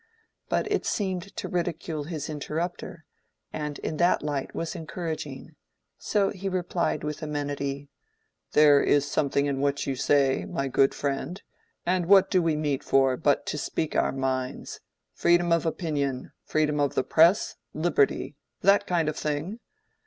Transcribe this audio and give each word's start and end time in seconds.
But 0.49 0.65
it 0.71 0.83
seemed 0.83 1.35
to 1.35 1.47
ridicule 1.47 2.05
his 2.05 2.27
interrupter, 2.27 3.05
and 3.53 3.77
in 3.77 3.97
that 3.97 4.23
light 4.23 4.55
was 4.55 4.73
encouraging; 4.73 5.53
so 5.99 6.31
he 6.31 6.49
replied 6.49 7.03
with 7.03 7.21
amenity— 7.21 7.87
"There 8.53 8.81
is 8.81 9.05
something 9.07 9.45
in 9.45 9.59
what 9.59 9.85
you 9.85 9.95
say, 9.95 10.43
my 10.45 10.69
good 10.69 10.95
friend, 10.95 11.39
and 11.85 12.07
what 12.07 12.31
do 12.31 12.41
we 12.41 12.55
meet 12.55 12.83
for 12.83 13.15
but 13.15 13.45
to 13.45 13.59
speak 13.59 13.95
our 13.95 14.11
minds—freedom 14.11 15.51
of 15.51 15.67
opinion, 15.67 16.31
freedom 16.41 16.79
of 16.79 16.95
the 16.95 17.03
press, 17.03 17.57
liberty—that 17.75 18.87
kind 18.87 19.07
of 19.07 19.15
thing? 19.15 19.59